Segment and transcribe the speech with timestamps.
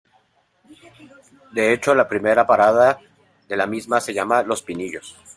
[1.53, 2.99] De hecho, la primera parada
[3.47, 5.15] de la misma se llama ""Los Pinillos"".